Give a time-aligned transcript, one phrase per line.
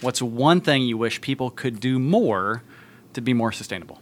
[0.00, 2.62] what's one thing you wish people could do more
[3.12, 4.00] to be more sustainable?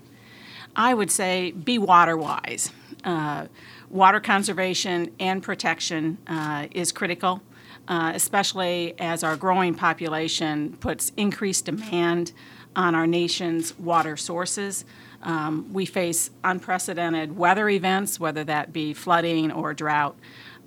[0.75, 2.71] I would say be water wise.
[3.04, 3.46] Uh,
[3.88, 7.40] water conservation and protection uh, is critical,
[7.88, 12.32] uh, especially as our growing population puts increased demand
[12.74, 14.84] on our nation's water sources.
[15.22, 20.16] Um, we face unprecedented weather events, whether that be flooding or drought.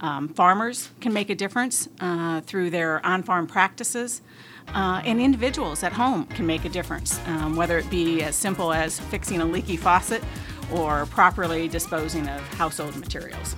[0.01, 4.21] Um, farmers can make a difference uh, through their on farm practices.
[4.73, 8.71] Uh, and individuals at home can make a difference, um, whether it be as simple
[8.71, 10.23] as fixing a leaky faucet
[10.71, 13.55] or properly disposing of household materials.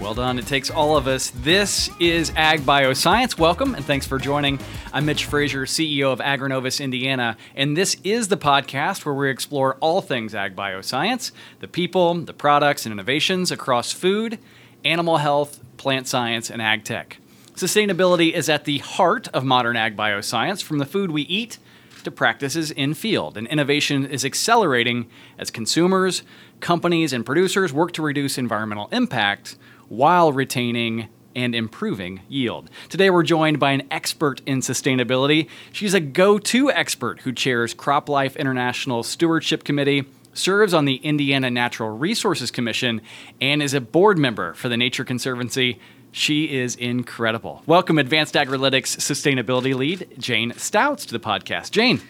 [0.00, 0.38] Well done.
[0.38, 1.30] It takes all of us.
[1.30, 3.38] This is Ag Bioscience.
[3.38, 4.58] Welcome and thanks for joining.
[4.92, 9.76] I'm Mitch Frazier, CEO of Agrinovus Indiana, and this is the podcast where we explore
[9.76, 11.30] all things Ag Bioscience
[11.60, 14.40] the people, the products, and innovations across food,
[14.84, 17.18] animal health, plant science, and ag tech.
[17.54, 21.58] Sustainability is at the heart of modern ag bioscience, from the food we eat
[22.04, 23.36] to practices in field.
[23.36, 26.22] And innovation is accelerating as consumers,
[26.60, 29.56] companies, and producers work to reduce environmental impact
[29.88, 32.70] while retaining and improving yield.
[32.88, 35.48] Today, we're joined by an expert in sustainability.
[35.72, 41.50] She's a go to expert who chairs CropLife International Stewardship Committee, serves on the Indiana
[41.50, 43.00] Natural Resources Commission,
[43.40, 45.78] and is a board member for the Nature Conservancy.
[46.10, 47.62] She is incredible.
[47.66, 51.70] Welcome, Advanced Agrilytics Sustainability Lead, Jane Stautz, to the podcast.
[51.70, 52.00] Jane,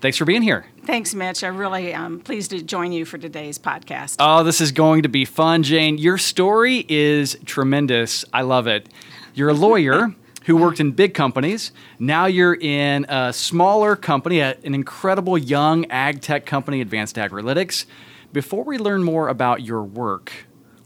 [0.00, 0.66] thanks for being here.
[0.84, 1.44] Thanks, Mitch.
[1.44, 4.16] I'm really um, pleased to join you for today's podcast.
[4.18, 5.98] Oh, this is going to be fun, Jane.
[5.98, 8.24] Your story is tremendous.
[8.32, 8.88] I love it.
[9.34, 10.14] You're a lawyer
[10.44, 11.72] who worked in big companies.
[11.98, 17.86] Now you're in a smaller company, an incredible young ag tech company, Advanced Agrilytics.
[18.32, 20.32] Before we learn more about your work,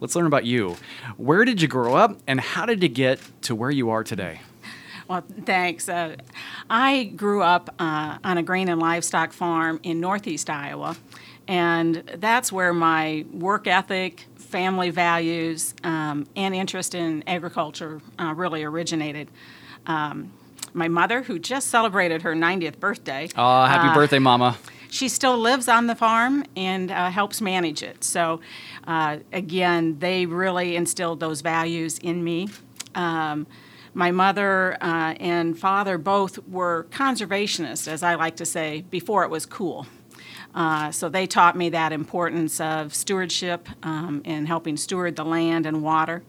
[0.00, 0.76] Let's learn about you.
[1.16, 4.40] Where did you grow up, and how did you get to where you are today?
[5.08, 5.88] Well, thanks.
[5.88, 6.16] Uh,
[6.70, 10.96] I grew up uh, on a grain and livestock farm in northeast Iowa,
[11.48, 18.62] and that's where my work ethic, family values, um, and interest in agriculture uh, really
[18.62, 19.28] originated.
[19.86, 20.32] Um,
[20.74, 23.28] my mother, who just celebrated her 90th birthday.
[23.36, 24.56] Oh, happy uh, birthday, Mama
[24.90, 28.02] she still lives on the farm and uh, helps manage it.
[28.02, 28.40] So,
[28.86, 32.48] uh, again, they really instilled those values in me.
[32.94, 33.46] Um,
[33.94, 39.30] my mother uh, and father both were conservationists, as I like to say, before it
[39.30, 39.86] was cool.
[40.54, 45.66] Uh, so they taught me that importance of stewardship um, and helping steward the land
[45.66, 46.22] and water.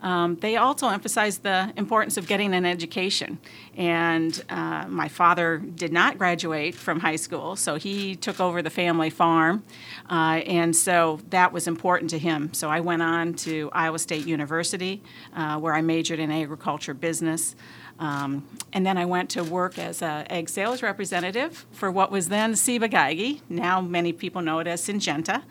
[0.00, 3.38] Um, they also emphasized the importance of getting an education.
[3.76, 8.70] And uh, my father did not graduate from high school, so he took over the
[8.70, 9.64] family farm.
[10.10, 12.52] Uh, and so that was important to him.
[12.54, 15.02] So I went on to Iowa State University,
[15.34, 17.56] uh, where I majored in agriculture business.
[17.98, 22.28] Um, and then I went to work as an ag sales representative for what was
[22.28, 23.42] then Ciba-Geigy.
[23.48, 25.42] Now many people know it as Syngenta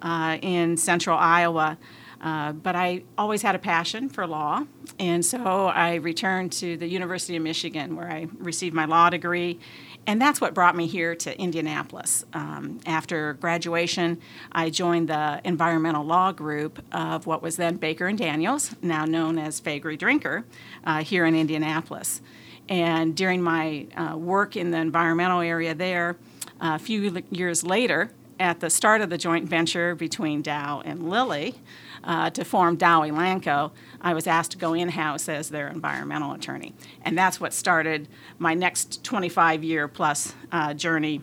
[0.00, 1.76] uh, in central Iowa.
[2.20, 4.64] Uh, but I always had a passion for law,
[4.98, 9.58] and so I returned to the University of Michigan where I received my law degree.
[10.06, 12.24] And that's what brought me here to Indianapolis.
[12.32, 14.18] Um, after graduation,
[14.52, 19.38] I joined the environmental law group of what was then Baker and Daniels, now known
[19.38, 20.44] as Faegre Drinker,
[20.84, 22.22] uh, here in Indianapolis.
[22.68, 26.16] And during my uh, work in the environmental area there,
[26.60, 31.56] a few years later, at the start of the joint venture between Dow and Lilly,
[32.04, 36.32] uh, to form Dow Elanco, I was asked to go in house as their environmental
[36.32, 36.74] attorney.
[37.02, 41.22] And that's what started my next 25 year plus uh, journey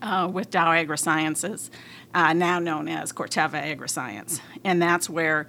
[0.00, 1.70] uh, with Dow AgroSciences,
[2.14, 4.40] uh, now known as Corteva AgroScience.
[4.64, 5.46] And that's where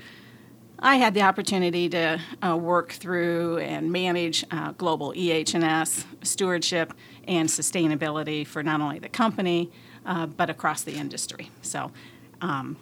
[0.80, 6.94] I had the opportunity to uh, work through and manage uh, global EH&S stewardship
[7.26, 9.72] and sustainability for not only the company
[10.06, 11.50] uh, but across the industry.
[11.62, 11.92] So
[12.42, 12.76] um,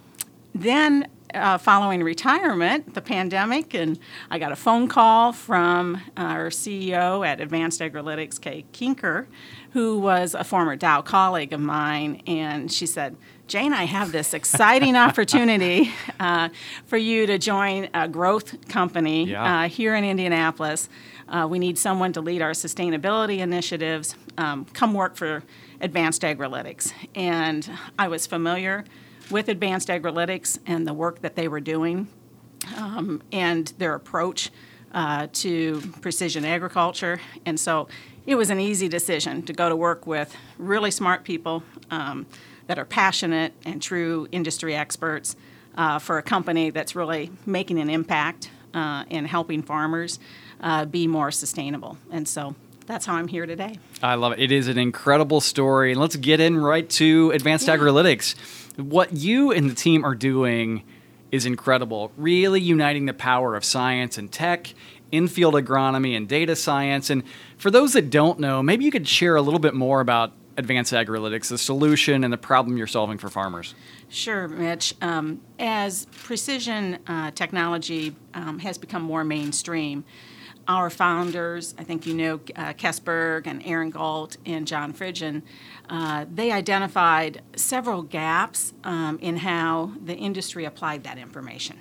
[0.55, 3.99] then uh, following retirement, the pandemic, and
[4.29, 9.27] I got a phone call from our CEO at Advanced Agrilytics, Kay Kinker,
[9.71, 13.15] who was a former Dow colleague of mine, and she said,
[13.47, 16.49] Jane, I have this exciting opportunity uh,
[16.85, 19.63] for you to join a growth company yeah.
[19.63, 20.87] uh, here in Indianapolis.
[21.27, 24.15] Uh, we need someone to lead our sustainability initiatives.
[24.37, 25.43] Um, come work for
[25.81, 26.93] Advanced Agrilytics.
[27.15, 27.69] And
[27.99, 28.85] I was familiar
[29.31, 32.07] with Advanced Agrilytics and the work that they were doing
[32.77, 34.51] um, and their approach
[34.93, 37.21] uh, to precision agriculture.
[37.45, 37.87] And so
[38.25, 42.25] it was an easy decision to go to work with really smart people um,
[42.67, 45.35] that are passionate and true industry experts
[45.75, 50.19] uh, for a company that's really making an impact uh, in helping farmers
[50.59, 51.97] uh, be more sustainable.
[52.11, 52.55] And so
[52.85, 53.79] that's how I'm here today.
[54.03, 54.39] I love it.
[54.39, 55.91] It is an incredible story.
[55.91, 57.77] And let's get in right to Advanced yeah.
[57.77, 58.35] Agrilytics.
[58.81, 60.83] What you and the team are doing
[61.31, 64.73] is incredible, really uniting the power of science and tech,
[65.11, 67.09] infield agronomy and data science.
[67.09, 67.23] And
[67.57, 70.93] for those that don't know, maybe you could share a little bit more about Advanced
[70.93, 73.73] Agrilytics, the solution and the problem you're solving for farmers.
[74.09, 74.93] Sure, Mitch.
[75.01, 80.03] Um, as precision uh, technology um, has become more mainstream,
[80.67, 85.41] our founders, I think you know uh, Kess Berg and Aaron Gault and John Fridgen,
[85.89, 91.79] uh, they identified several gaps um, in how the industry applied that information.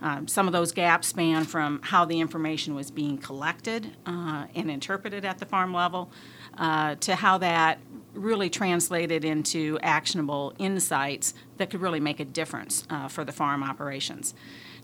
[0.00, 4.68] Um, some of those gaps span from how the information was being collected uh, and
[4.70, 6.10] interpreted at the farm level
[6.58, 7.78] uh, to how that
[8.12, 13.62] really translated into actionable insights that could really make a difference uh, for the farm
[13.62, 14.34] operations.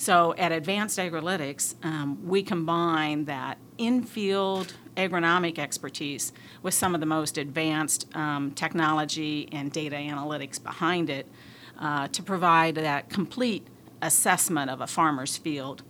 [0.00, 7.06] So at Advanced Agrilytics, um, we combine that in-field agronomic expertise with some of the
[7.06, 11.26] most advanced um, technology and data analytics behind it
[11.80, 13.66] uh, to provide that complete
[14.00, 15.82] assessment of a farmer's field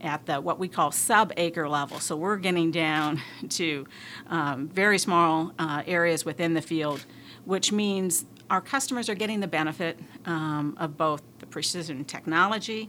[0.00, 2.00] at the what we call sub-acre level.
[2.00, 3.20] So we're getting down
[3.50, 3.86] to
[4.28, 7.04] um, very small uh, areas within the field,
[7.44, 12.88] which means our customers are getting the benefit um, of both the precision technology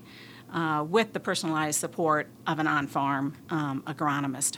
[0.54, 4.58] uh, with the personalized support of an on farm um, agronomist.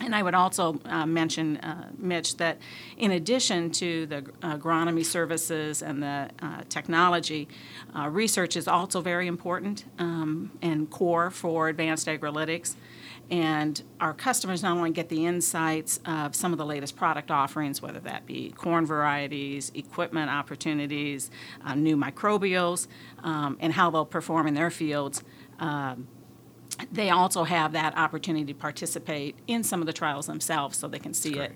[0.00, 2.58] And I would also uh, mention, uh, Mitch, that
[2.96, 7.48] in addition to the agronomy services and the uh, technology,
[7.96, 12.76] uh, research is also very important um, and core for advanced agrilytics.
[13.30, 17.82] And our customers not only get the insights of some of the latest product offerings,
[17.82, 21.30] whether that be corn varieties, equipment opportunities,
[21.64, 22.86] uh, new microbials,
[23.22, 25.22] um, and how they'll perform in their fields.
[25.58, 26.08] Um,
[26.92, 30.98] they also have that opportunity to participate in some of the trials themselves so they
[30.98, 31.52] can see it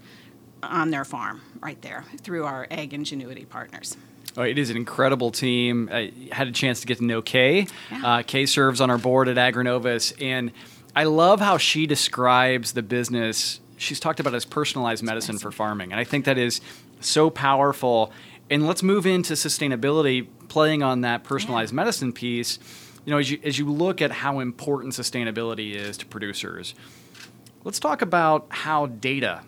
[0.63, 3.97] on their farm right there through our Ag Ingenuity partners.
[4.37, 5.91] Oh, it is an incredible team.
[5.93, 7.67] I had a chance to get to know Kay.
[7.91, 8.07] Yeah.
[8.07, 10.53] Uh, Kay serves on our board at Agrinovus, and
[10.97, 13.61] I love how she describes the business.
[13.77, 16.61] She's talked about as personalized medicine for farming, and I think that is
[17.01, 18.13] so powerful.
[18.49, 21.77] And let's move into sustainability, playing on that personalized yeah.
[21.77, 22.59] medicine piece.
[23.05, 26.75] You know, as you, as you look at how important sustainability is to producers,
[27.65, 29.43] let's talk about how data,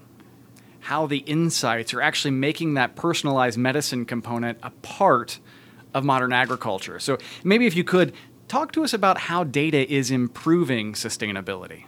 [0.81, 5.39] how the insights are actually making that personalized medicine component a part
[5.93, 6.99] of modern agriculture.
[6.99, 8.12] So maybe if you could
[8.49, 11.85] talk to us about how data is improving sustainability.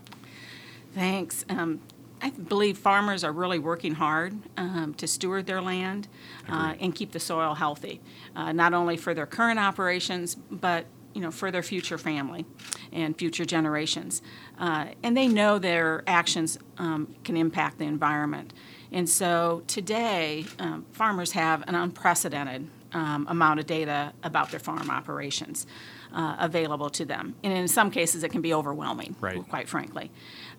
[0.94, 1.44] Thanks.
[1.48, 1.80] Um,
[2.22, 6.08] I believe farmers are really working hard um, to steward their land
[6.48, 8.00] uh, and keep the soil healthy,
[8.34, 10.86] uh, not only for their current operations, but
[11.16, 12.44] you know, for their future family
[12.92, 14.20] and future generations.
[14.58, 18.52] Uh, and they know their actions um, can impact the environment.
[18.92, 24.90] And so today, um, farmers have an unprecedented um, amount of data about their farm
[24.90, 25.66] operations
[26.12, 27.34] uh, available to them.
[27.42, 29.42] And in some cases, it can be overwhelming, right.
[29.48, 30.10] quite frankly.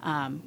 [0.01, 0.41] Um,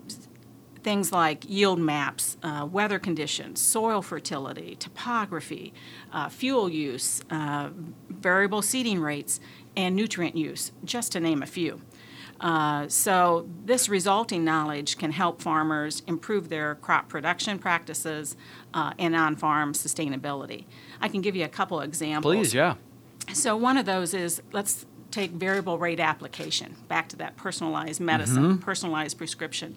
[0.83, 5.73] things like yield maps, uh, weather conditions, soil fertility, topography,
[6.13, 7.71] uh, fuel use, uh,
[8.09, 9.41] variable seeding rates,
[9.81, 11.81] and nutrient use, just to name a few.
[12.41, 18.35] Uh, so, this resulting knowledge can help farmers improve their crop production practices
[18.73, 20.65] uh, and on farm sustainability.
[21.03, 22.35] I can give you a couple examples.
[22.35, 22.77] Please, yeah.
[23.35, 28.43] So, one of those is let's take variable rate application, back to that personalized medicine,
[28.43, 28.63] mm-hmm.
[28.63, 29.77] personalized prescription.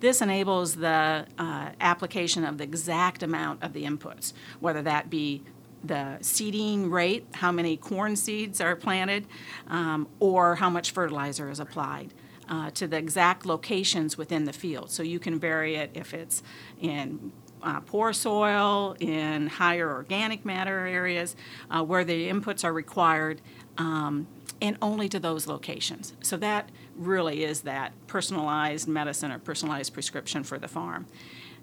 [0.00, 5.42] This enables the uh, application of the exact amount of the inputs, whether that be
[5.84, 9.26] the seeding rate, how many corn seeds are planted,
[9.68, 12.12] um, or how much fertilizer is applied.
[12.48, 14.90] Uh, to the exact locations within the field.
[14.90, 16.42] So you can vary it if it's
[16.80, 17.30] in
[17.62, 21.36] uh, poor soil, in higher organic matter areas,
[21.70, 23.40] uh, where the inputs are required,
[23.78, 24.26] um,
[24.60, 26.12] and only to those locations.
[26.22, 31.06] So that really is that personalized medicine or personalized prescription for the farm.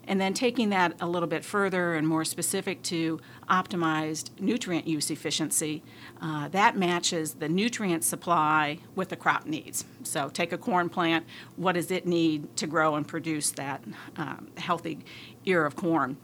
[0.07, 5.11] And then taking that a little bit further and more specific to optimized nutrient use
[5.11, 5.83] efficiency,
[6.21, 9.83] uh, that matches the nutrient supply with the crop needs.
[10.03, 11.25] So take a corn plant,
[11.57, 13.83] what does it need to grow and produce that
[14.15, 14.99] um, healthy
[15.45, 16.15] ear of corn?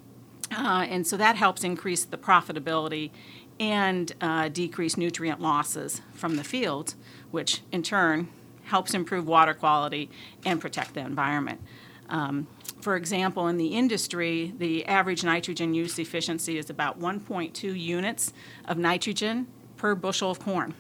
[0.52, 3.12] Uh, and so that helps increase the profitability
[3.60, 6.96] and uh, decrease nutrient losses from the fields,
[7.32, 8.30] which in turn
[8.66, 10.10] helps improve water quality
[10.46, 11.60] and protect the environment.
[12.10, 12.48] Um,
[12.84, 18.34] for example, in the industry, the average nitrogen use efficiency is about 1.2 units
[18.66, 19.48] of nitrogen
[19.78, 20.74] per bushel of corn.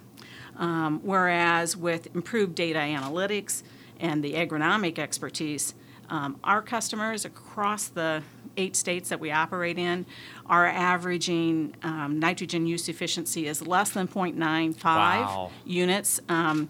[0.57, 3.63] Um, whereas with improved data analytics
[3.99, 5.73] and the agronomic expertise,
[6.09, 8.21] Um, our customers across the
[8.57, 10.05] eight states that we operate in
[10.45, 15.51] are averaging um, nitrogen use efficiency is less than 0.95 Wow.
[15.65, 16.67] units um,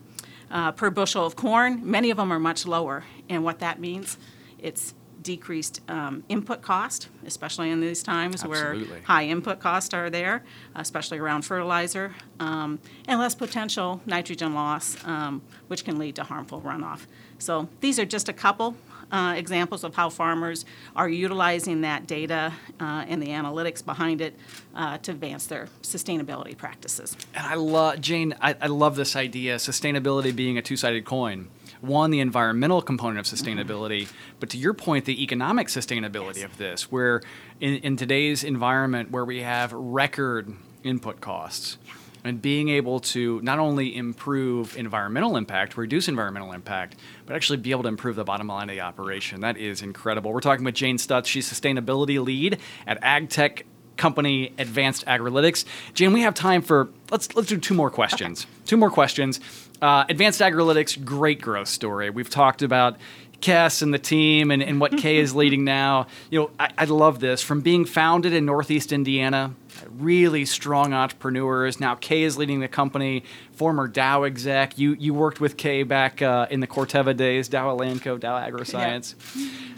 [0.52, 1.82] uh, per bushel of corn.
[1.84, 4.18] Many of them are much lower, and what that means,
[4.60, 8.88] it's decreased um, input cost, especially in these times Absolutely.
[8.88, 10.44] where high input costs are there,
[10.76, 16.62] especially around fertilizer, um, and less potential nitrogen loss, um, which can lead to harmful
[16.62, 17.02] runoff.
[17.40, 18.76] So these are just a couple
[19.12, 20.66] uh, examples of how farmers
[20.96, 24.38] are utilizing that data uh, and the analytics behind it
[24.76, 27.16] uh, to advance their sustainability practices.
[27.36, 28.34] And I love Jane.
[28.42, 31.48] I, I love this idea: sustainability being a two-sided coin.
[31.84, 34.08] One, the environmental component of sustainability,
[34.40, 37.22] but to your point, the economic sustainability of this, where
[37.60, 41.78] in, in today's environment where we have record input costs,
[42.24, 47.72] and being able to not only improve environmental impact, reduce environmental impact, but actually be
[47.72, 49.42] able to improve the bottom line of the operation.
[49.42, 50.32] That is incredible.
[50.32, 51.26] We're talking with Jane Stautz.
[51.26, 53.64] She's sustainability lead at AgTech
[53.98, 55.66] company Advanced Agrilytics.
[55.94, 58.48] Jane, we have time for let's let's do two more questions.
[58.66, 59.40] Two more questions.
[59.82, 62.10] Uh, Advanced Agrilytics, great growth story.
[62.10, 62.98] We've talked about
[63.44, 66.08] Kess and the team and, and what Kay is leading now.
[66.30, 67.44] You know, I, I love this.
[67.44, 69.54] From being founded in Northeast Indiana,
[69.98, 71.80] really strong entrepreneurs.
[71.80, 73.24] Now Kay is leading the company.
[73.52, 74.78] Former Dow exec.
[74.78, 79.16] You you worked with Kay back uh, in the Corteva days, Dow Elanco, Dow AgroScience.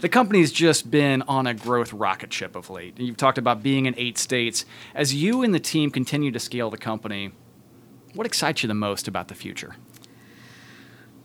[0.00, 2.98] The company's just been on a growth rocket ship of late.
[2.98, 4.64] You've talked about being in eight states.
[4.94, 7.32] As you and the team continue to scale the company,
[8.14, 9.76] what excites you the most about the future?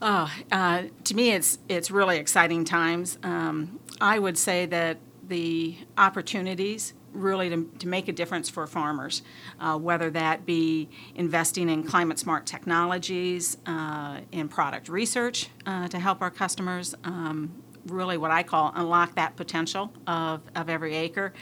[0.02, 3.20] Oh, uh, to me, it's it's really exciting times.
[3.22, 9.22] Um, I would say that the opportunities really to, to make a difference for farmers,
[9.60, 16.00] uh, whether that be investing in climate smart technologies, uh, in product research uh, to
[16.00, 17.52] help our customers, um,
[17.88, 21.34] really what I call unlock that potential of, of every acre.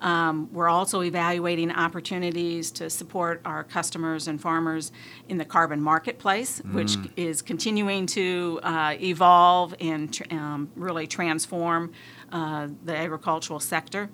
[0.00, 4.92] Um, we're also evaluating opportunities to support our customers and farmers
[5.28, 11.92] in the carbon marketplace, which is continuing to uh, evolve and tr- um, really transform
[12.32, 14.10] uh, the agricultural sector.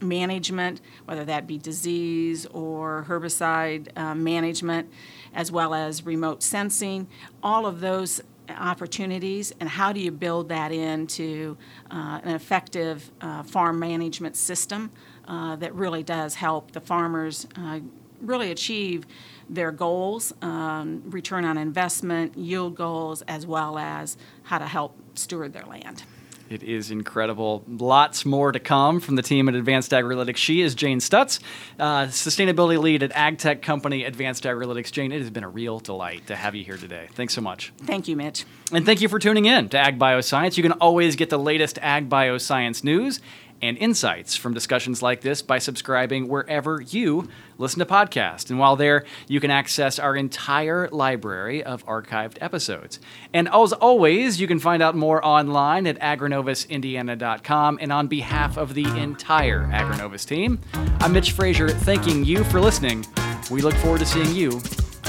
[0.07, 4.89] management, whether that be disease or herbicide uh, management,
[5.33, 7.07] as well as remote sensing,
[7.43, 11.57] all of those opportunities, and how do you build that into
[11.91, 14.91] uh, an effective uh, farm management system
[15.27, 17.79] uh, that really does help the farmers uh,
[18.21, 19.05] really achieve
[19.49, 25.53] their goals, um, return on investment, yield goals, as well as how to help steward
[25.53, 26.03] their land.
[26.49, 27.63] It is incredible.
[27.67, 30.37] Lots more to come from the team at Advanced Agrilytics.
[30.37, 31.39] She is Jane Stautz,
[31.79, 34.91] uh, sustainability lead at AgTech company Advanced Agrilytics.
[34.91, 37.07] Jane, it has been a real delight to have you here today.
[37.13, 37.73] Thanks so much.
[37.83, 38.45] Thank you, Mitch.
[38.71, 40.57] And thank you for tuning in to Ag Bioscience.
[40.57, 43.21] You can always get the latest Ag Bioscience news
[43.61, 48.49] and insights from discussions like this by subscribing wherever you listen to podcasts.
[48.49, 52.99] And while there, you can access our entire library of archived episodes.
[53.33, 57.79] And as always, you can find out more online at agrinovusindiana.com.
[57.81, 60.59] And on behalf of the entire Agrinovus team,
[60.99, 63.05] I'm Mitch Frazier, thanking you for listening.
[63.49, 64.61] We look forward to seeing you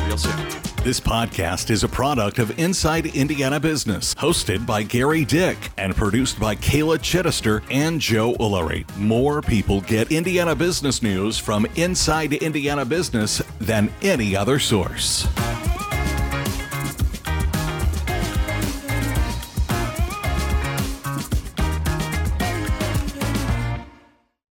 [0.06, 0.75] real soon.
[0.86, 6.38] This podcast is a product of Inside Indiana Business, hosted by Gerry Dick and produced
[6.38, 8.86] by Kayla Chittister and Joe Ullery.
[8.96, 15.26] More people get Indiana business news from Inside Indiana Business than any other source.